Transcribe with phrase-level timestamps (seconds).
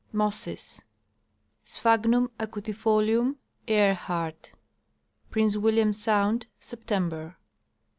[0.11, 0.81] Mosses.
[1.63, 3.35] Sphagnum acutifolium,
[3.67, 4.33] Elirli.
[5.29, 7.37] Prince William sound, September.